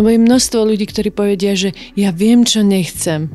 [0.00, 3.28] Lebo je množstvo ľudí, ktorí povedia, že ja viem, čo nechcem,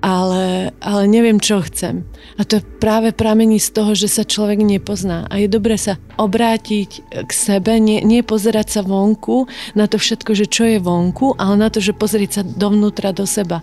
[0.00, 2.08] ale, ale neviem, čo chcem.
[2.40, 5.28] A to práve pramení z toho, že sa človek nepozná.
[5.28, 9.44] A je dobre sa obrátiť k sebe, nie, nie pozerať sa vonku
[9.76, 13.28] na to všetko, že čo je vonku, ale na to, že pozrieť sa dovnútra do
[13.28, 13.60] seba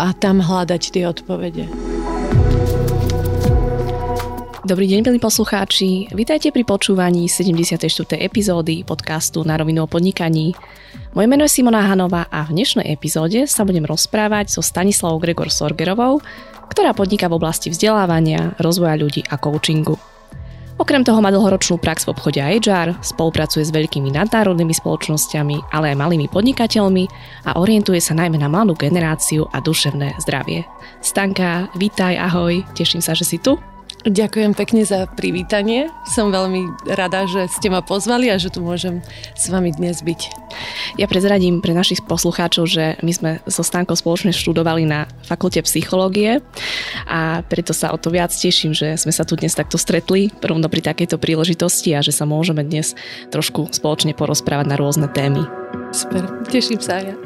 [0.00, 1.68] a tam hľadať tie odpovede.
[4.66, 6.10] Dobrý deň, milí poslucháči.
[6.10, 7.86] Vítajte pri počúvaní 74.
[8.18, 10.58] epizódy podcastu Na rovinu o podnikaní.
[11.14, 15.54] Moje meno je Simona Hanová a v dnešnej epizóde sa budem rozprávať so Stanislavou Gregor
[15.54, 16.18] Sorgerovou,
[16.66, 20.02] ktorá podniká v oblasti vzdelávania, rozvoja ľudí a coachingu.
[20.82, 26.00] Okrem toho má dlhoročnú prax v obchode HR, spolupracuje s veľkými nadnárodnými spoločnosťami, ale aj
[26.02, 27.06] malými podnikateľmi
[27.46, 30.66] a orientuje sa najmä na mladú generáciu a duševné zdravie.
[31.06, 33.54] Stanka, vítaj, ahoj, teším sa, že si tu.
[34.06, 35.90] Ďakujem pekne za privítanie.
[36.06, 39.02] Som veľmi rada, že ste ma pozvali a že tu môžem
[39.34, 40.20] s vami dnes byť.
[40.94, 46.38] Ja prezradím pre našich poslucháčov, že my sme so Stankou spoločne študovali na fakulte psychológie
[47.10, 50.70] a preto sa o to viac teším, že sme sa tu dnes takto stretli rovno
[50.70, 52.94] pri takejto príležitosti a že sa môžeme dnes
[53.34, 55.42] trošku spoločne porozprávať na rôzne témy.
[55.90, 57.18] Super, teším sa ja.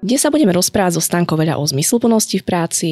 [0.00, 2.90] Dnes sa budeme rozprávať so Stankou veľa o zmysluplnosti v práci,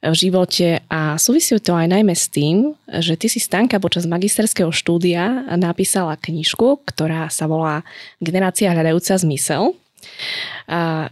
[0.00, 4.72] v živote a súvisí to aj najmä s tým, že ty si Stanka počas magisterského
[4.72, 7.84] štúdia napísala knižku, ktorá sa volá
[8.16, 9.76] Generácia hľadajúca zmysel.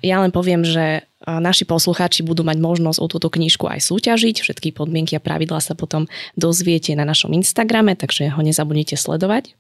[0.00, 4.40] Ja len poviem, že naši poslucháči budú mať možnosť o túto knižku aj súťažiť.
[4.40, 6.08] Všetky podmienky a pravidlá sa potom
[6.40, 9.52] dozviete na našom Instagrame, takže ho nezabudnite sledovať.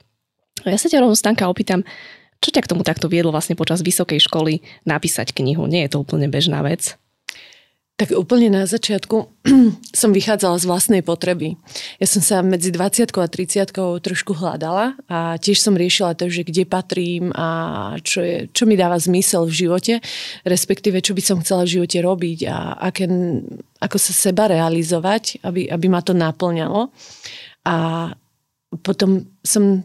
[0.64, 1.84] Ja sa ťa rovno Stanka opýtam,
[2.40, 5.68] čo ťa k tomu takto viedlo vlastne počas vysokej školy napísať knihu?
[5.68, 6.96] Nie je to úplne bežná vec.
[7.98, 9.26] Tak úplne na začiatku
[10.00, 11.58] som vychádzala z vlastnej potreby.
[11.98, 16.46] Ja som sa medzi 20 a 30 trošku hľadala a tiež som riešila to, že
[16.46, 19.94] kde patrím a čo, je, čo mi dáva zmysel v živote,
[20.46, 23.10] respektíve čo by som chcela v živote robiť a aké,
[23.82, 26.94] ako sa seba realizovať, aby, aby ma to naplňalo.
[27.66, 27.74] A
[28.78, 29.82] potom som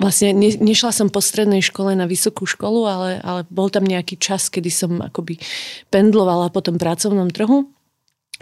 [0.00, 4.16] vlastne ne, nešla som po strednej škole na vysokú školu, ale, ale bol tam nejaký
[4.16, 5.36] čas, kedy som akoby
[5.92, 7.68] pendlovala po tom pracovnom trhu.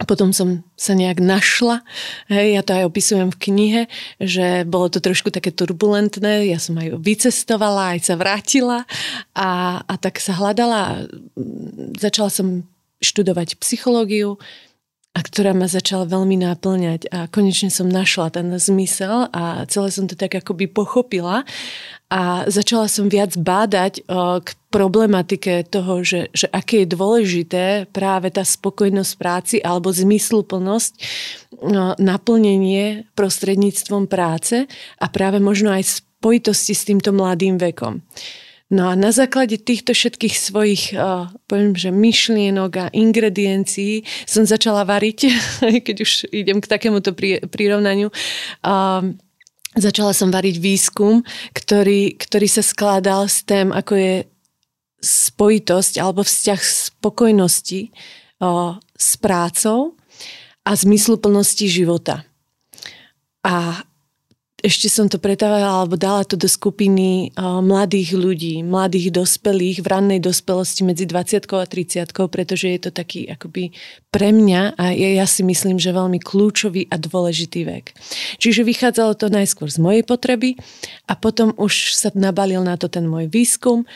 [0.06, 1.82] Potom som sa nejak našla,
[2.30, 3.82] hej, ja to aj opisujem v knihe,
[4.22, 8.86] že bolo to trošku také turbulentné, ja som aj vycestovala, aj sa vrátila
[9.34, 11.10] a, a tak sa hľadala.
[11.98, 12.62] Začala som
[13.02, 14.38] študovať psychológiu,
[15.18, 20.06] a ktorá ma začala veľmi náplňať a konečne som našla ten zmysel a celé som
[20.06, 21.42] to tak akoby pochopila
[22.06, 24.06] a začala som viac bádať
[24.46, 30.92] k problematike toho, že, že aké je dôležité práve tá spokojnosť práci alebo zmysluplnosť,
[31.66, 34.70] no, naplnenie prostredníctvom práce
[35.02, 38.06] a práve možno aj spojitosti s týmto mladým vekom.
[38.68, 44.84] No a na základe týchto všetkých svojich, uh, poviem, že myšlienok a ingrediencií som začala
[44.84, 45.32] variť,
[45.86, 47.16] keď už idem k takémuto
[47.48, 48.12] prirovnaniu.
[48.60, 49.16] Uh,
[49.72, 51.24] začala som variť výskum,
[51.56, 54.14] ktorý, ktorý sa skládal s tém, ako je
[55.00, 57.88] spojitosť alebo vzťah spokojnosti
[58.44, 59.96] uh, s prácou
[60.60, 62.28] a zmysluplnosti života.
[63.40, 63.80] A
[64.58, 70.18] ešte som to pretávala alebo dala to do skupiny mladých ľudí, mladých dospelých v rannej
[70.18, 73.70] dospelosti medzi 20 a 30, pretože je to taký akoby
[74.10, 77.94] pre mňa a ja, ja si myslím, že veľmi kľúčový a dôležitý vek.
[78.42, 80.58] Čiže vychádzalo to najskôr z mojej potreby
[81.06, 83.86] a potom už sa nabalil na to ten môj výskum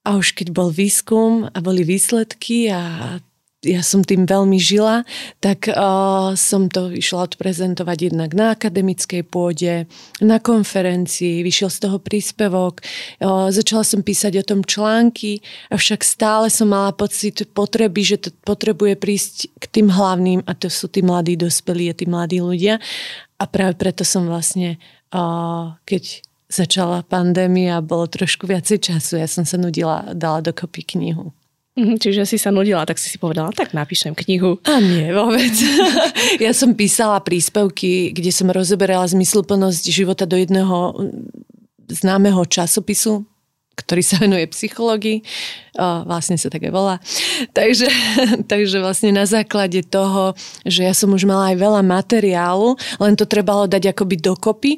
[0.00, 3.20] a už keď bol výskum a boli výsledky a
[3.66, 5.02] ja som tým veľmi žila,
[5.42, 9.90] tak uh, som to išla odprezentovať jednak na akademickej pôde,
[10.22, 15.42] na konferencii, vyšiel z toho príspevok, uh, začala som písať o tom články,
[15.74, 20.70] avšak stále som mala pocit potreby, že to potrebuje prísť k tým hlavným a to
[20.70, 22.78] sú tí mladí dospelí a tí mladí ľudia.
[23.36, 24.80] A práve preto som vlastne,
[25.12, 31.34] uh, keď začala pandémia bolo trošku viacej času, ja som sa nudila, dala dokopy knihu.
[31.76, 34.56] Mhm, čiže si sa nudila, tak si si povedala, tak napíšem knihu.
[34.64, 35.52] A nie, vôbec.
[36.44, 40.96] ja som písala príspevky, kde som rozoberala zmysluplnosť života do jedného
[41.92, 43.28] známeho časopisu,
[43.76, 45.20] ktorý sa venuje psychológii,
[46.08, 46.96] vlastne sa také volá.
[47.52, 47.86] Takže,
[48.52, 50.32] takže vlastne na základe toho,
[50.64, 54.72] že ja som už mala aj veľa materiálu, len to trebalo dať akoby dokopy.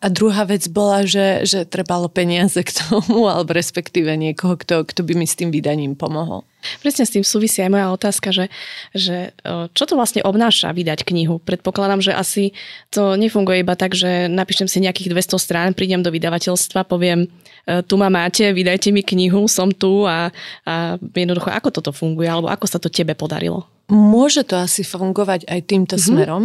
[0.00, 5.04] A druhá vec bola, že, že trebalo peniaze k tomu, alebo respektíve niekoho, kto, kto
[5.04, 6.48] by mi s tým vydaním pomohol.
[6.82, 8.50] Presne s tým súvisí aj moja otázka, že,
[8.90, 9.30] že
[9.72, 11.38] čo to vlastne obnáša vydať knihu?
[11.38, 12.50] Predpokladám, že asi
[12.90, 17.30] to nefunguje iba tak, že napíšem si nejakých 200 strán, prídem do vydavateľstva, poviem,
[17.64, 20.34] e, tu ma máte, vydajte mi knihu, som tu a,
[20.66, 23.70] a jednoducho, ako toto funguje, alebo ako sa to tebe podarilo?
[23.88, 26.10] Môže to asi fungovať aj týmto mm-hmm.
[26.10, 26.44] smerom,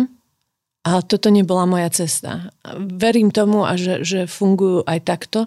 [0.84, 2.52] ale toto nebola moja cesta.
[2.76, 5.40] Verím tomu, a že, že fungujú aj takto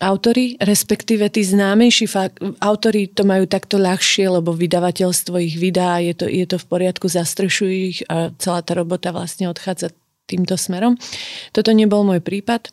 [0.00, 6.12] autory, respektíve tí známejší fakt, autory to majú takto ľahšie, lebo vydavateľstvo ich vydá, je
[6.12, 9.96] to, je to v poriadku, zastrešujú ich a celá tá robota vlastne odchádza
[10.28, 11.00] týmto smerom.
[11.56, 12.68] Toto nebol môj prípad.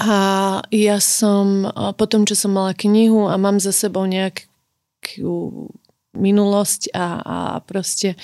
[0.00, 0.16] A
[0.72, 1.68] ja som,
[2.00, 5.68] potom čo som mala knihu a mám za sebou nejakú
[6.14, 8.16] minulosť a, a proste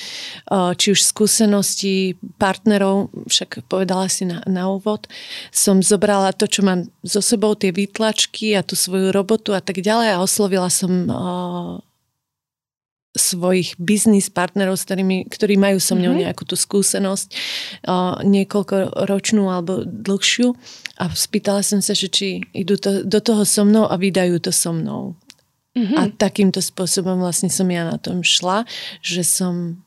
[0.51, 5.11] či už skúsenosti partnerov, však povedala si na, na úvod,
[5.51, 9.83] som zobrala to, čo mám so sebou, tie výtlačky a tú svoju robotu a tak
[9.83, 11.11] ďalej a oslovila som
[13.11, 16.31] svojich biznis partnerov, s ktorými, ktorí majú so mnou mm-hmm.
[16.31, 17.29] nejakú tú skúsenosť,
[17.91, 20.55] uh, niekoľko ročnú alebo dlhšiu
[21.03, 24.55] a spýtala som sa, že či idú to, do toho so mnou a vydajú to
[24.55, 25.19] so mnou.
[25.81, 25.97] Mm-hmm.
[25.97, 28.69] A takýmto spôsobom vlastne som ja na tom šla,
[29.01, 29.81] že som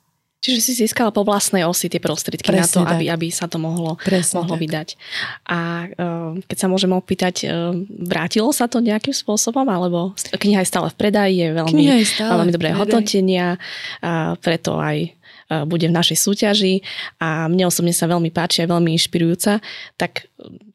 [0.43, 3.55] Čiže si získala po vlastnej osi tie prostriedky Presne na to, aby, aby sa to
[3.55, 3.95] mohlo,
[4.35, 4.99] mohlo vydať.
[5.47, 10.67] A uh, keď sa môžem opýtať, uh, vrátilo sa to nejakým spôsobom, alebo kniha je
[10.67, 13.55] stále v predaji, je veľmi, je veľmi dobré hodnotenia,
[14.03, 15.15] a preto aj
[15.47, 16.83] uh, bude v našej súťaži
[17.23, 19.63] a mne osobne sa veľmi páči a veľmi inšpirujúca,
[19.95, 20.27] tak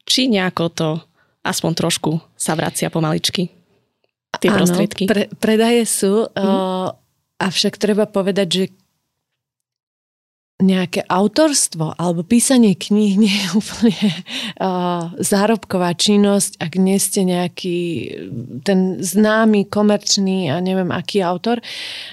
[0.09, 0.89] či nejako to
[1.45, 3.58] aspoň trošku sa vracia pomaličky?
[4.39, 5.03] Tie Áno, prostriedky.
[5.05, 6.35] Pre, predaje sú, mm.
[6.35, 6.95] uh,
[7.39, 8.63] avšak treba povedať, že
[10.59, 14.07] nejaké autorstvo alebo písanie kníh nie je úplne
[14.59, 17.77] uh, zárobková činnosť, ak nie ste nejaký
[18.67, 21.63] ten známy, komerčný a neviem aký autor.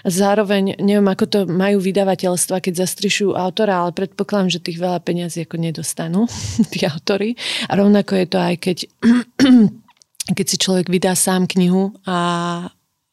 [0.06, 5.42] Zároveň neviem, ako to majú vydavateľstva, keď zastrišujú autora, ale predpokladám, že tých veľa peniazí
[5.42, 6.30] ako nedostanú,
[6.72, 7.34] tí autory.
[7.66, 8.76] A rovnako je to aj keď
[10.34, 12.18] keď si človek vydá sám knihu a,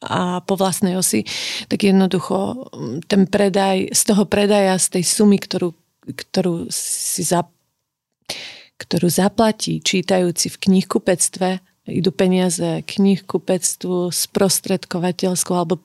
[0.02, 1.28] a po vlastnej osi,
[1.70, 5.78] tak jednoducho mm, ten predaj, z toho predaja, z tej sumy, ktorú,
[6.10, 7.46] ktorú si za,
[8.82, 11.50] ktorú zaplatí čítajúci v knihkupectve,
[11.92, 15.84] idú peniaze knihkupectvu, sprostredkovateľskú alebo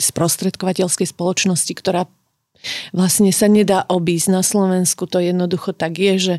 [0.00, 2.08] sprostredkovateľskej spoločnosti, ktorá
[2.92, 5.08] vlastne sa nedá obísť na Slovensku.
[5.08, 6.34] To jednoducho tak je, že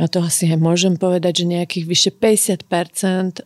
[0.00, 3.44] a to asi aj môžem povedať, že nejakých vyše 50%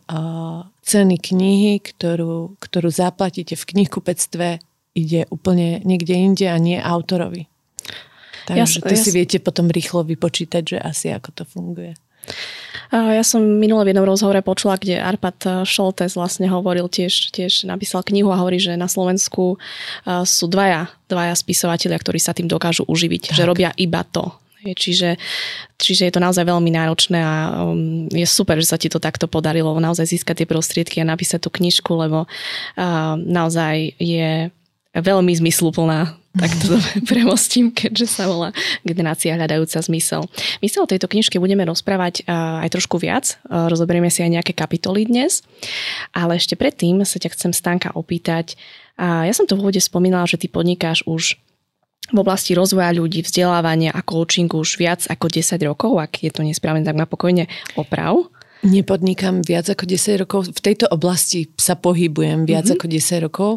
[0.85, 4.63] ceny knihy, ktorú, ktorú zaplatíte v knihkupectve,
[4.95, 7.51] ide úplne niekde inde a nie autorovi.
[8.45, 11.97] Takže ja, to ja, si viete potom rýchlo vypočítať, že asi ako to funguje.
[12.95, 18.05] Ja som minule v jednom rozhovore počula, kde Arpad Šoltes vlastne hovoril tiež, tiež napísal
[18.05, 19.57] knihu a hovorí, že na Slovensku
[20.05, 23.35] sú dvaja, dvaja spisovatelia, ktorí sa tým dokážu uživiť, tak.
[23.35, 24.31] že robia iba to.
[24.73, 25.21] Čiže,
[25.77, 29.29] čiže je to naozaj veľmi náročné a um, je super, že sa ti to takto
[29.29, 34.49] podarilo naozaj získať tie prostriedky a napísať tú knižku, lebo uh, naozaj je
[34.95, 36.75] veľmi zmysluplná tak to
[37.09, 38.51] premostím, keďže sa volá
[38.83, 40.27] Generácia hľadajúca zmysel.
[40.59, 45.07] My sa o tejto knižke budeme rozprávať aj trošku viac, rozoberieme si aj nejaké kapitoly
[45.07, 45.41] dnes,
[46.11, 48.59] ale ešte predtým sa ťa chcem Stanka opýtať,
[48.99, 51.39] ja som to v úvode spomínala, že ty podnikáš už
[52.13, 56.45] v oblasti rozvoja ľudí, vzdelávania a coachingu už viac ako 10 rokov, ak je to
[56.45, 58.29] nesprávne, tak ma pokojne oprav.
[58.61, 60.39] Nepodnikám viac ako 10 rokov.
[60.53, 62.77] V tejto oblasti sa pohybujem viac mm-hmm.
[62.77, 63.51] ako 10 rokov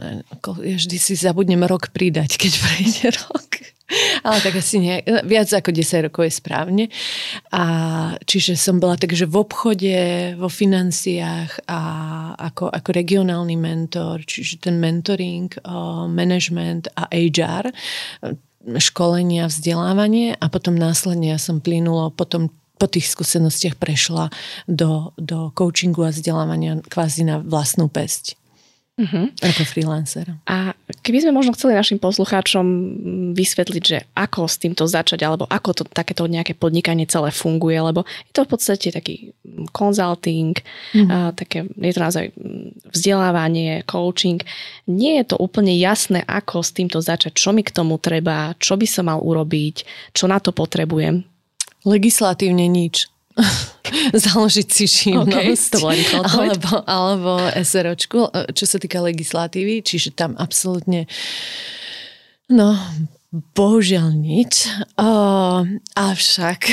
[0.00, 3.50] ja vždy si zabudnem rok pridať, keď prejde rok.
[4.24, 6.84] Ale tak asi nie, viac ako 10 rokov je správne.
[7.52, 7.64] A
[8.24, 9.96] čiže som bola takže v obchode,
[10.40, 11.80] vo financiách a
[12.40, 15.52] ako, ako regionálny mentor, čiže ten mentoring,
[16.08, 17.68] management a HR,
[18.80, 22.48] školenia, vzdelávanie a potom následne ja som plynulo potom
[22.80, 24.32] po tých skúsenostiach prešla
[24.66, 28.41] do, do coachingu a vzdelávania kvázi na vlastnú pesť.
[29.02, 29.26] Uh-huh.
[29.42, 30.30] Ako freelancer.
[30.46, 32.64] A keby sme možno chceli našim poslucháčom
[33.34, 38.06] vysvetliť, že ako s týmto začať, alebo ako to takéto nejaké podnikanie celé funguje, lebo
[38.30, 39.34] je to v podstate taký
[39.74, 40.54] consulting,
[40.94, 41.10] uh-huh.
[41.10, 42.24] a také, je to naozaj
[42.94, 44.38] vzdelávanie, coaching.
[44.86, 48.78] Nie je to úplne jasné, ako s týmto začať, čo mi k tomu treba, čo
[48.78, 49.82] by som mal urobiť,
[50.14, 51.26] čo na to potrebujem.
[51.82, 53.11] Legislatívne nič.
[54.26, 55.72] založiť si živnosť.
[55.80, 61.10] Okay, alebo, alebo SROčku, čo sa týka legislatívy, čiže tam absolútne
[62.52, 62.76] no,
[63.32, 64.68] Bohužiaľ nič.
[65.00, 65.64] Uh,
[65.96, 66.68] avšak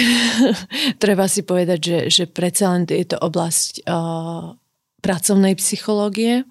[1.04, 4.60] treba si povedať, že, že predsa len je to oblasť uh,
[5.00, 6.44] pracovnej psychológie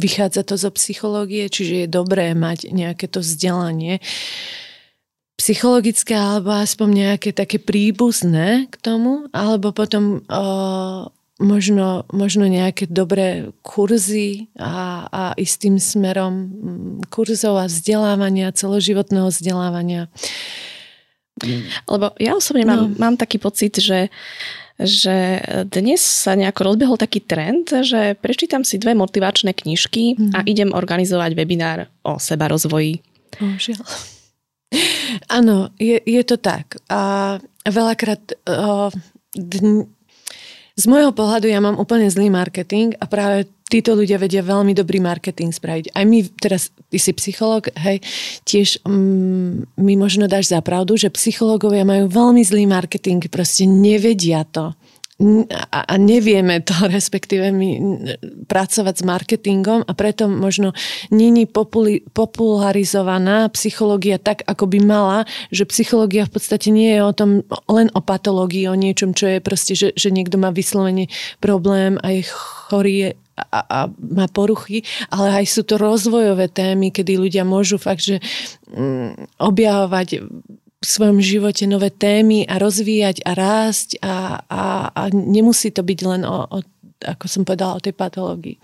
[0.00, 4.00] vychádza to zo psychológie, čiže je dobré mať nejaké to vzdelanie
[5.36, 11.08] psychologické alebo aspoň nejaké také príbuzné k tomu, alebo potom uh,
[11.42, 20.06] možno, možno nejaké dobré kurzy a, a istým smerom mm, kurzov a vzdelávania, celoživotného vzdelávania.
[21.90, 22.96] Lebo ja osobne mám, no.
[22.96, 24.08] mám taký pocit, že
[24.82, 30.30] že dnes sa nejako rozbehol taký trend, že prečítam si dve motivačné knižky mm.
[30.34, 30.46] a mhm.
[30.48, 33.04] idem organizovať webinár o seba rozvoji.
[33.38, 33.84] Božiaľ.
[35.28, 36.80] Áno, je, je to tak.
[36.88, 37.36] A
[37.68, 38.88] veľakrát uh,
[39.36, 39.88] dn-
[40.72, 45.00] z môjho pohľadu ja mám úplne zlý marketing a práve títo ľudia vedia veľmi dobrý
[45.00, 45.92] marketing spraviť.
[45.92, 48.00] Aj my, teraz ty si psycholog, hej,
[48.44, 54.44] tiež mm, mi možno dáš za pravdu, že psychológovia majú veľmi zlý marketing, proste nevedia
[54.48, 54.76] to
[55.70, 57.70] a nevieme to, respektíve my
[58.50, 60.74] pracovať s marketingom a preto možno
[61.14, 61.46] není
[62.12, 65.18] popularizovaná psychológia tak, ako by mala,
[65.54, 67.30] že psychológia v podstate nie je o tom
[67.70, 71.06] len o patológii, o niečom, čo je proste, že, že niekto má vyslovene
[71.38, 77.16] problém a je chorý a, a má poruchy, ale aj sú to rozvojové témy, kedy
[77.16, 78.20] ľudia môžu fakt, že
[78.68, 80.20] mm, objavovať
[80.82, 85.98] v svojom živote nové témy a rozvíjať a rásť a, a, a nemusí to byť
[86.02, 86.58] len o, o,
[87.06, 88.58] ako som povedala, o tej patológii.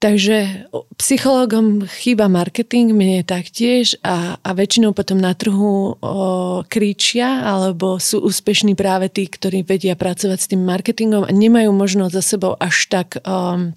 [0.00, 0.64] Takže
[0.96, 8.24] psychológom chýba marketing, mne taktiež a, a väčšinou potom na trhu o, kričia alebo sú
[8.24, 12.88] úspešní práve tí, ktorí vedia pracovať s tým marketingom a nemajú možnosť za sebou až
[12.88, 13.76] tak um,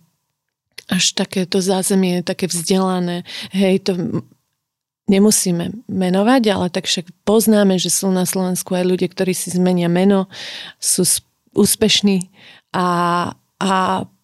[0.88, 3.24] až takéto zázemie, také vzdelané.
[3.56, 4.24] Hej, to
[5.08, 9.92] nemusíme menovať, ale tak však poznáme, že sú na Slovensku aj ľudia, ktorí si zmenia
[9.92, 10.32] meno,
[10.80, 11.04] sú
[11.54, 12.32] úspešní
[12.72, 12.88] a,
[13.60, 13.74] a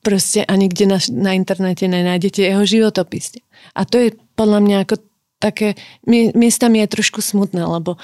[0.02, 3.38] proste ani kde na, na internete nenájdete jeho životopis.
[3.76, 4.10] A to je
[4.40, 4.96] podľa mňa ako
[5.40, 5.76] také,
[6.08, 8.00] miestami je trošku smutné, lebo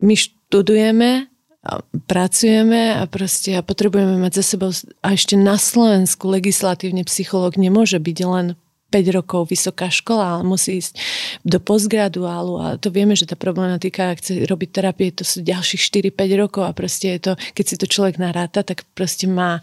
[0.00, 1.30] my študujeme,
[1.60, 4.72] a pracujeme a proste a potrebujeme mať za sebou
[5.04, 8.46] a ešte na Slovensku legislatívne psychológ nemôže byť len
[8.90, 10.98] 5 rokov vysoká škola, ale musí ísť
[11.46, 16.10] do postgraduálu a to vieme, že tá problematika, ak chce robiť terapie, to sú ďalších
[16.10, 19.62] 4-5 rokov a proste je to, keď si to človek naráta, tak proste má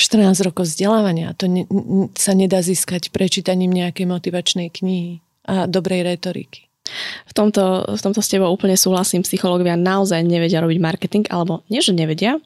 [0.00, 1.36] 14 rokov vzdelávania.
[1.36, 1.68] To ne,
[2.16, 6.69] sa nedá získať prečítaním nejakej motivačnej knihy a dobrej retoriky.
[7.26, 9.22] V tomto, v tomto s tebou úplne súhlasím.
[9.22, 12.38] Psychológovia naozaj nevedia robiť marketing, alebo nie, že nevedia,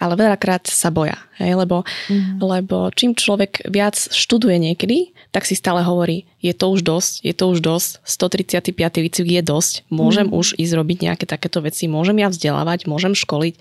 [0.00, 1.16] ale veľakrát sa boja.
[1.38, 1.56] Hej?
[1.58, 2.40] Lebo, mm.
[2.40, 7.34] lebo čím človek viac študuje niekedy, tak si stále hovorí, je to už dosť, je
[7.34, 8.76] to už dosť, 135.
[8.76, 10.36] výcvik je dosť, môžem mm.
[10.36, 13.56] už ísť robiť nejaké takéto veci, môžem ja vzdelávať, môžem školiť.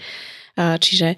[0.61, 1.17] Čiže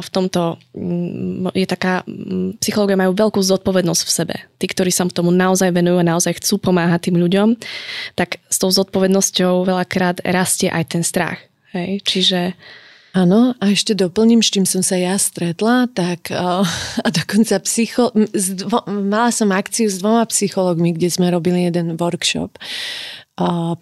[0.00, 4.36] v tomto mm, je taká, mm, psychológia majú veľkú zodpovednosť v sebe.
[4.56, 7.48] Tí, ktorí sa tomu naozaj venujú a naozaj chcú pomáhať tým ľuďom,
[8.16, 11.38] tak s tou zodpovednosťou veľakrát rastie aj ten strach.
[11.76, 12.00] Hej?
[12.06, 12.40] Čiže
[13.10, 16.62] Áno, a ešte doplním, s čím som sa ja stretla, tak a
[17.10, 22.54] dokonca psycho, dvo, mala som akciu s dvoma psychologmi, kde sme robili jeden workshop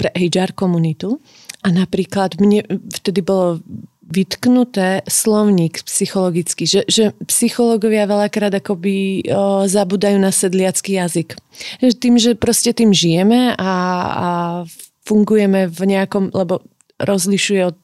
[0.00, 1.20] pre HR komunitu
[1.60, 3.60] a napríklad mne vtedy bolo
[4.08, 11.36] vytknuté slovník psychologický, že, že psychológovia veľakrát akoby o, zabudajú na sedliacký jazyk.
[11.80, 13.72] Tým, že proste tým žijeme a,
[14.08, 14.28] a
[15.04, 16.64] fungujeme v nejakom, lebo
[17.00, 17.76] rozlišuje od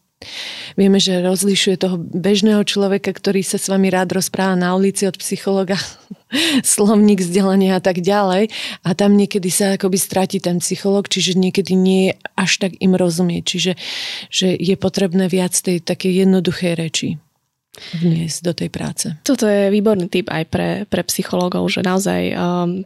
[0.74, 5.16] Vieme, že rozlišuje toho bežného človeka, ktorý sa s vami rád rozpráva na ulici od
[5.20, 5.78] psychologa,
[6.66, 8.50] slovník vzdelania a tak ďalej.
[8.82, 12.96] A tam niekedy sa akoby stratí ten psycholog, čiže niekedy nie je až tak im
[12.98, 13.42] rozumieť.
[13.44, 13.72] Čiže
[14.30, 17.08] že je potrebné viac tej takej jednoduchej reči
[17.74, 19.06] vniesť do tej práce.
[19.26, 22.34] Toto je výborný tip aj pre, pre psychológov, že naozaj um,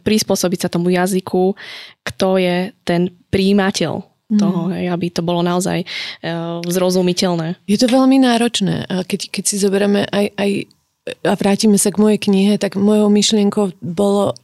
[0.01, 1.53] prispôsobiť sa tomu jazyku,
[2.01, 4.71] kto je ten príjimateľ toho, mm.
[4.77, 7.57] hej, aby to bolo naozaj uh, zrozumiteľné.
[7.65, 8.85] Je to veľmi náročné.
[8.85, 10.51] A keď, keď si zoberieme aj, aj
[11.25, 14.37] a vrátime sa k mojej knihe, tak mojou myšlienkou bolo,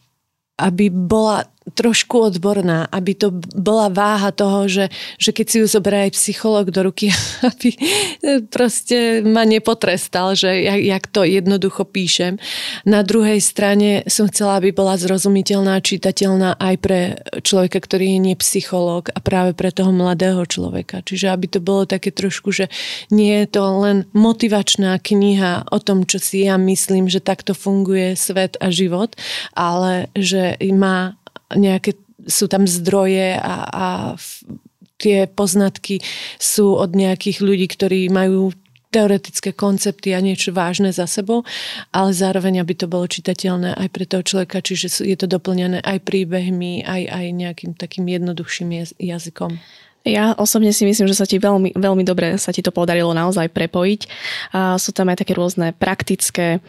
[0.58, 6.10] aby bola trošku odborná, aby to bola váha toho, že, že keď si ju zoberie
[6.10, 7.10] aj psychológ do ruky,
[7.50, 7.74] aby
[8.54, 12.38] proste ma nepotrestal, že jak, jak to jednoducho píšem.
[12.86, 17.00] Na druhej strane som chcela, aby bola zrozumiteľná, čitateľná aj pre
[17.42, 21.02] človeka, ktorý je nepsychológ a práve pre toho mladého človeka.
[21.02, 22.70] Čiže aby to bolo také trošku, že
[23.10, 28.14] nie je to len motivačná kniha o tom, čo si ja myslím, že takto funguje
[28.14, 29.18] svet a život,
[29.58, 31.16] ale že má
[31.54, 31.94] nejaké,
[32.26, 33.86] sú tam zdroje a, a
[34.98, 36.02] tie poznatky
[36.40, 38.56] sú od nejakých ľudí, ktorí majú
[38.96, 41.44] teoretické koncepty a niečo vážne za sebou,
[41.92, 46.00] ale zároveň, aby to bolo čitateľné aj pre toho človeka, čiže je to doplňané aj
[46.08, 49.60] príbehmi, aj, aj nejakým takým jednoduchším jazykom.
[50.06, 53.50] Ja osobne si myslím, že sa ti veľmi, veľmi dobre sa ti to podarilo naozaj
[53.50, 54.02] prepojiť.
[54.54, 56.62] A sú tam aj také rôzne praktické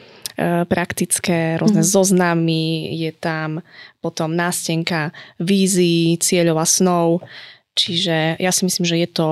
[0.68, 1.88] praktické rôzne mm.
[1.88, 3.64] zoznamy, je tam
[4.04, 7.08] potom nástenka vízií, cieľov a snov.
[7.76, 9.28] Čiže ja si myslím, že je to,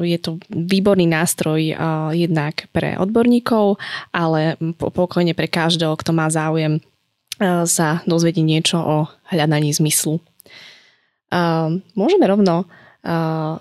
[0.00, 3.80] je to výborný nástroj uh, jednak pre odborníkov,
[4.12, 8.96] ale pokojne pre každého, kto má záujem uh, sa dozvedieť niečo o
[9.32, 10.20] hľadaní zmyslu.
[11.98, 12.70] Môžeme rovno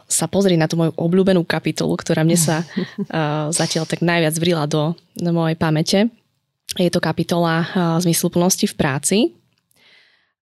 [0.05, 2.61] sa pozrieť na tú moju obľúbenú kapitolu, ktorá mne sa
[3.49, 5.99] zatiaľ tak najviac vrila do, do mojej pamäte.
[6.75, 7.67] Je to kapitola uh,
[8.03, 9.17] zmysluplnosti v práci.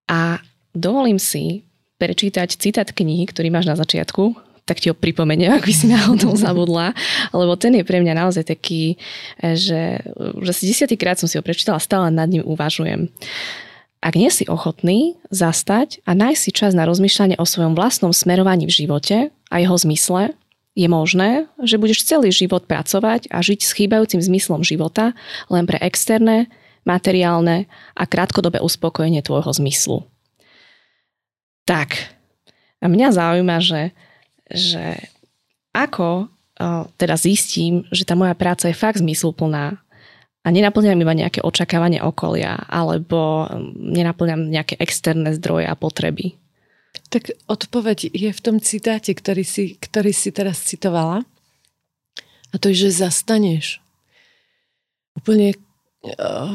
[0.10, 0.42] A
[0.74, 1.64] dovolím si
[2.02, 6.36] prečítať citát knihy, ktorý máš na začiatku, tak ti ho pripomeniem, ak by si náhodou
[6.36, 6.92] zabudla,
[7.32, 9.00] lebo ten je pre mňa naozaj taký,
[9.40, 10.00] že,
[10.40, 13.12] že si desiatýkrát som si ho prečítala stále nad ním uvažujem.
[14.04, 18.68] Ak nie si ochotný zastať a nájsť si čas na rozmýšľanie o svojom vlastnom smerovaní
[18.68, 20.36] v živote a jeho zmysle,
[20.74, 25.14] je možné, že budeš celý život pracovať a žiť s chýbajúcim zmyslom života
[25.50, 26.50] len pre externé,
[26.84, 30.04] materiálne a krátkodobé uspokojenie tvojho zmyslu.
[31.64, 31.96] Tak,
[32.84, 33.96] a mňa zaujíma, že,
[34.52, 35.00] že
[35.72, 39.80] ako uh, teda zistím, že tá moja práca je fakt zmysluplná
[40.44, 43.48] a nenaplňam iba nejaké očakávanie okolia alebo
[43.80, 46.36] nenaplňam nejaké externé zdroje a potreby.
[47.10, 51.26] Tak odpoveď je v tom citáte, ktorý si, ktorý si teraz citovala.
[52.54, 53.82] A to je, že zastaneš.
[55.18, 55.58] Úplne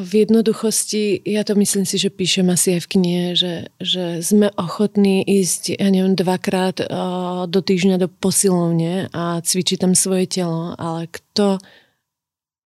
[0.04, 4.52] v jednoduchosti, ja to myslím si, že píšem asi aj v knihe, že, že sme
[4.60, 6.84] ochotní ísť, ja neviem, dvakrát
[7.48, 11.64] do týždňa do posilovne a cvičiť tam svoje telo, ale kto,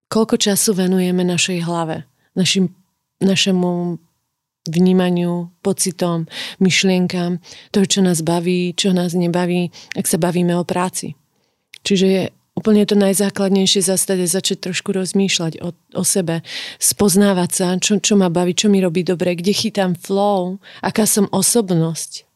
[0.09, 2.73] koľko času venujeme našej hlave, našim,
[3.21, 4.01] našemu
[4.69, 6.29] vnímaniu, pocitom,
[6.61, 7.41] myšlienkam,
[7.73, 11.17] toho, čo nás baví, čo nás nebaví, ak sa bavíme o práci.
[11.81, 16.45] Čiže je úplne to najzákladnejšie zastať a začať trošku rozmýšľať o, o sebe,
[16.77, 21.25] spoznávať sa, čo, čo ma baví, čo mi robí dobre, kde chytám flow, aká som
[21.33, 22.29] osobnosť,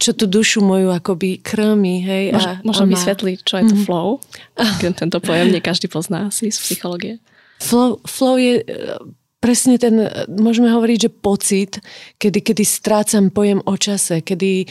[0.00, 2.24] čo tú dušu moju akoby krmi, hej.
[2.32, 3.84] a, možno vysvetliť, čo je to mhm.
[3.84, 4.08] flow?
[4.56, 4.94] Mm.
[5.04, 7.20] Tento pojem nie každý pozná asi z psychológie.
[7.60, 8.64] Flow, flow je
[9.46, 9.94] presne ten,
[10.26, 11.78] môžeme hovoriť, že pocit,
[12.18, 14.66] kedy, kedy strácam pojem o čase, kedy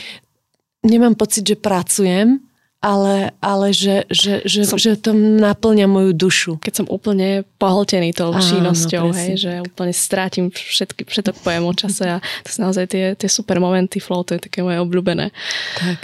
[0.84, 2.44] nemám pocit, že pracujem,
[2.84, 6.60] ale, ale že, že, že, som, že to naplňa moju dušu.
[6.60, 12.06] Keď som úplne pohltený tou činnosťou, hej, že úplne strátim všetky, všetok pojem o čase
[12.06, 15.32] a to sú naozaj tie, tie super momenty flow, to je také moje obľúbené.
[15.80, 16.00] Tak.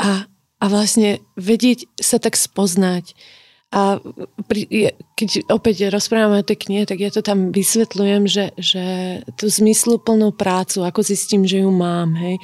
[0.00, 0.08] A,
[0.58, 3.12] a vlastne vedieť sa tak spoznať,
[3.68, 4.00] a
[4.48, 8.84] pri, keď opäť rozprávame o tej knihe, tak ja to tam vysvetľujem, že, že
[9.36, 12.40] tú zmysluplnú prácu, ako zistím, že ju mám, hej,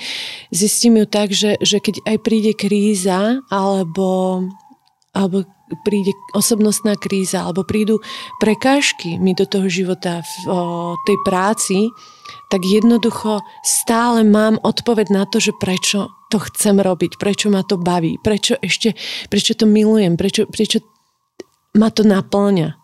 [0.52, 4.44] zistím ju tak, že, že keď aj príde kríza, alebo,
[5.16, 5.48] alebo
[5.88, 8.04] príde osobnostná kríza, alebo prídu
[8.36, 10.58] prekážky mi do toho života v o,
[11.08, 11.88] tej práci,
[12.52, 17.80] tak jednoducho stále mám odpoveď na to, že prečo to chcem robiť, prečo ma to
[17.80, 18.92] baví, prečo ešte,
[19.32, 20.84] prečo to milujem, prečo, prečo
[21.74, 22.78] ma to naplňa.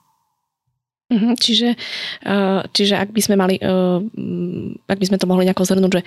[1.11, 1.75] Mhm, čiže,
[2.23, 3.99] uh, čiže ak by sme mali, uh,
[4.87, 6.03] ak by sme to mohli nejako zhrnúť, že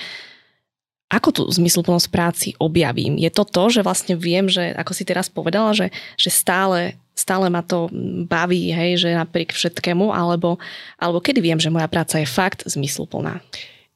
[1.11, 3.21] ako tú zmysluplnosť práci objavím?
[3.21, 7.53] Je to to, že vlastne viem, že ako si teraz povedala, že, že stále, stále
[7.53, 7.91] ma to
[8.25, 10.57] baví, hej, že napriek všetkému, alebo,
[10.97, 13.45] alebo kedy viem, že moja práca je fakt zmysluplná?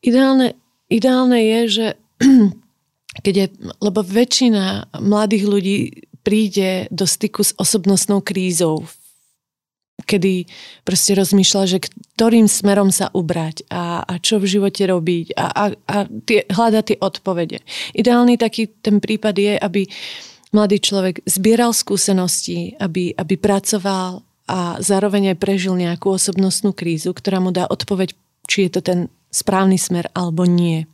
[0.06, 0.54] Ideálne,
[0.94, 1.88] ideálne je, že
[3.26, 3.48] keď je,
[3.82, 5.78] lebo väčšina mladých ľudí
[6.28, 8.84] príde do styku s osobnostnou krízou,
[10.04, 10.44] kedy
[10.84, 15.64] proste rozmýšľa, že ktorým smerom sa ubrať a, a čo v živote robiť a, a,
[15.72, 15.96] a
[16.28, 17.64] tie, hľada tie odpovede.
[17.96, 19.88] Ideálny taký ten prípad je, aby
[20.52, 27.40] mladý človek zbieral skúsenosti, aby, aby pracoval a zároveň aj prežil nejakú osobnostnú krízu, ktorá
[27.40, 28.16] mu dá odpoveď,
[28.48, 29.00] či je to ten
[29.32, 30.88] správny smer alebo nie.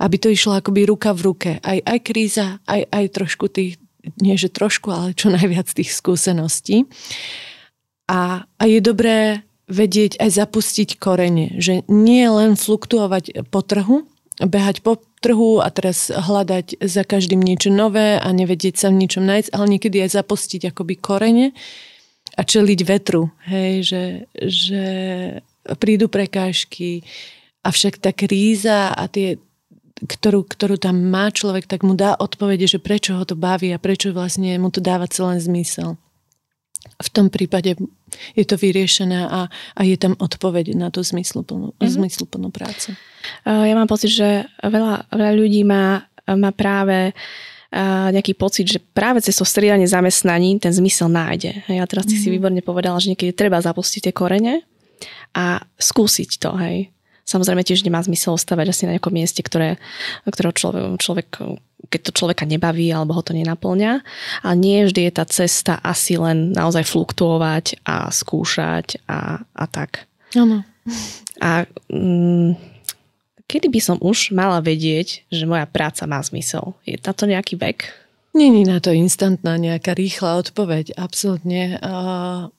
[0.00, 1.50] Aby to išlo akoby ruka v ruke.
[1.60, 3.76] Aj, aj kríza, aj, aj trošku tých,
[4.20, 6.88] nie že trošku, ale čo najviac tých skúseností.
[8.10, 14.02] A, a je dobré vedieť aj zapustiť korene, že nie len fluktuovať po trhu,
[14.42, 19.22] behať po trhu a teraz hľadať za každým niečo nové a nevedieť sa v ničom
[19.22, 21.46] nájsť, ale niekedy aj zapustiť akoby korene
[22.34, 24.02] a čeliť vetru, hej, že,
[24.34, 24.84] že
[25.78, 27.04] prídu prekážky,
[27.60, 29.36] avšak tá kríza a tie,
[30.00, 33.82] ktorú, ktorú tam má človek, tak mu dá odpovede, že prečo ho to baví a
[33.82, 36.00] prečo vlastne mu to dáva celý zmysel.
[36.80, 37.76] v tom prípade
[38.32, 41.92] je to vyriešené a, a je tam odpoveď na tú zmysluplnú, mm-hmm.
[41.92, 42.96] zmysluplnú prácu.
[43.44, 47.12] Ja mám pocit, že veľa, veľa ľudí má, má práve
[48.10, 51.62] nejaký pocit, že práve cez to striedanie zamestnaní ten zmysel nájde.
[51.70, 52.20] Ja teraz mm-hmm.
[52.20, 52.34] si mhm.
[52.34, 54.66] výborne povedala, že niekedy treba zapustiť tie korene
[55.36, 56.90] a skúsiť to, hej.
[57.30, 59.78] Samozrejme tiež nemá zmysel ostávať asi na nejakom mieste, ktoré,
[60.26, 61.26] ktorého človek, človek,
[61.86, 64.02] keď to človeka nebaví alebo ho to nenaplňa.
[64.42, 70.10] Ale nie vždy je tá cesta asi len naozaj fluktuovať a skúšať a, a tak.
[70.34, 70.66] Áno.
[71.38, 72.58] A mm,
[73.46, 76.74] kedy by som už mala vedieť, že moja práca má zmysel?
[76.82, 77.94] Je na to nejaký vek?
[78.30, 81.82] Není na to instantná nejaká rýchla odpoveď, absolútne.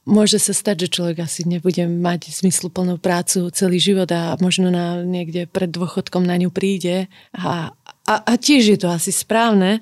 [0.03, 4.99] Môže sa stať, že človek asi nebude mať zmysluplnú prácu celý život a možno na,
[4.99, 7.71] niekde pred dôchodkom na ňu príde a,
[8.03, 9.79] a, a tiež je to asi správne.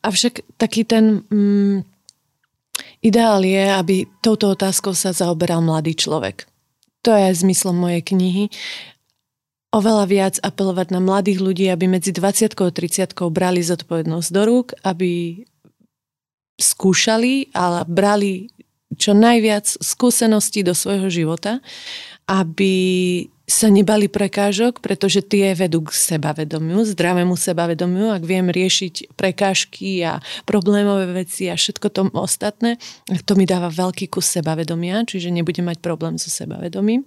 [0.00, 1.84] Avšak taký ten mm,
[3.04, 6.48] ideál je, aby touto otázkou sa zaoberal mladý človek.
[7.04, 8.48] To je zmyslom mojej knihy
[9.70, 14.74] oveľa viac apelovať na mladých ľudí, aby medzi 20 a 30 brali zodpovednosť do rúk,
[14.82, 15.42] aby
[16.60, 18.50] skúšali, ale brali
[18.98, 21.62] čo najviac skúseností do svojho života,
[22.26, 22.74] aby
[23.50, 28.14] sa nebali prekážok, pretože tie vedú k sebavedomiu, zdravému sebavedomiu.
[28.14, 32.78] Ak viem riešiť prekážky a problémové veci a všetko to ostatné,
[33.26, 37.02] to mi dáva veľký kus sebavedomia, čiže nebudem mať problém so sebavedomím.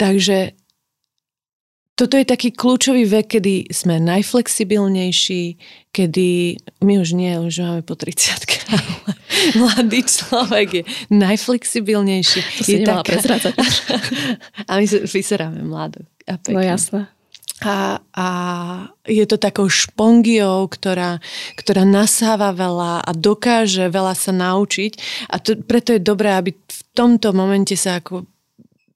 [0.00, 0.56] Takže
[1.94, 5.42] toto je taký kľúčový vek, kedy sme najflexibilnejší,
[5.94, 8.92] kedy my už nie, už máme po 30 ale
[9.54, 12.40] mladý človek je najflexibilnejší.
[12.42, 13.20] To si je taká...
[14.68, 16.02] a my vyseráme mladú.
[16.26, 17.06] A no jasné.
[17.62, 18.28] A, a
[19.06, 21.22] je to takou špongiou, ktorá,
[21.54, 24.92] ktorá nasáva veľa a dokáže veľa sa naučiť.
[25.30, 28.26] A to, preto je dobré, aby v tomto momente sa ako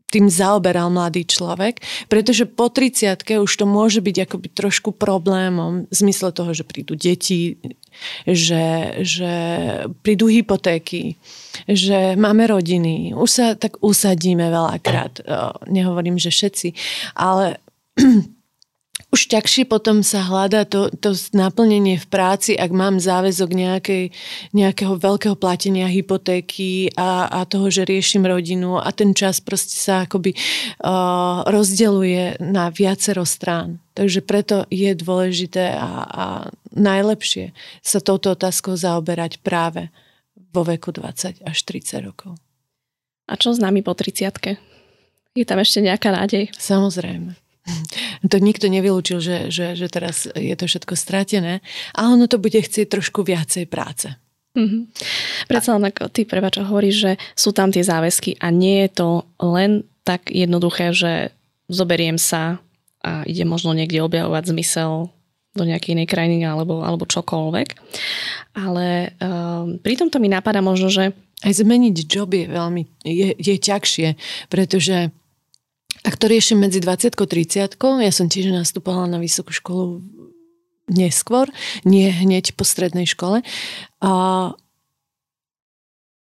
[0.08, 5.94] tým zaoberal mladý človek, pretože po 30 už to môže byť akoby trošku problémom v
[5.94, 7.60] zmysle toho, že prídu deti,
[8.24, 9.32] že, že
[10.00, 11.20] prídu hypotéky,
[11.68, 15.20] že máme rodiny, už sa tak usadíme veľakrát,
[15.68, 16.68] nehovorím, že všetci,
[17.12, 17.60] ale
[19.08, 24.12] už ťažšie potom sa hľadá to, to naplnenie v práci, ak mám záväzok nejakej,
[24.52, 30.04] nejakého veľkého platenia hypotéky a, a toho, že riešim rodinu a ten čas proste sa
[30.04, 33.80] akoby uh, rozdeluje na viacero strán.
[33.96, 36.24] Takže preto je dôležité a, a
[36.76, 39.88] najlepšie sa touto otázkou zaoberať práve
[40.52, 42.36] vo veku 20 až 30 rokov.
[43.24, 44.28] A čo s nami po 30
[45.32, 46.52] Je tam ešte nejaká nádej?
[46.56, 47.47] Samozrejme.
[48.26, 51.60] To nikto nevylúčil, že, že, že teraz je to všetko stratené,
[51.94, 54.10] ale ono to bude chcieť trošku viacej práce.
[54.58, 54.82] Mm-hmm.
[55.46, 59.08] Predsa len ako ty prebačo hovoríš, že sú tam tie záväzky a nie je to
[59.38, 61.30] len tak jednoduché, že
[61.70, 62.58] zoberiem sa
[63.04, 65.14] a ide možno niekde objavovať zmysel
[65.54, 67.68] do nejakej inej krajiny alebo, alebo čokoľvek.
[68.58, 71.14] Ale um, pri tomto mi napadá možno, že...
[71.38, 74.18] Aj zmeniť job je veľmi, je, je ťažšie,
[74.50, 75.14] pretože
[76.06, 80.02] ak to riešim medzi 20 a 30 ja som tiež nastupovala na vysokú školu
[80.88, 81.52] neskôr,
[81.84, 83.44] nie hneď po strednej škole.
[84.00, 84.10] A,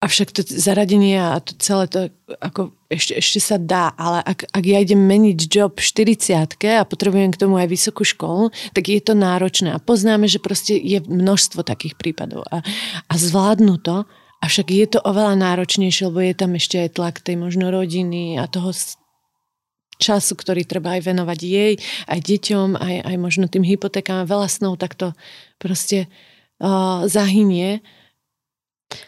[0.02, 2.00] avšak to zaradenie a to celé to
[2.42, 7.32] ako ešte, ešte sa dá, ale ak, ak ja idem meniť job 40 a potrebujem
[7.34, 9.74] k tomu aj vysokú školu, tak je to náročné.
[9.74, 12.46] A poznáme, že proste je množstvo takých prípadov.
[12.50, 12.66] A,
[13.08, 14.10] a zvládnu to,
[14.42, 18.50] avšak je to oveľa náročnejšie, lebo je tam ešte aj tlak tej možno rodiny a
[18.50, 18.74] toho
[20.02, 21.74] času, ktorý treba aj venovať jej,
[22.10, 24.26] aj deťom, aj, aj možno tým hypotékám.
[24.26, 25.14] Veľa snov takto
[25.62, 26.10] proste
[26.58, 27.86] uh, zahynie,